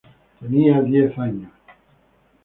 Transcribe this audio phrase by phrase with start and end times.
[0.39, 1.51] Tenía diez años.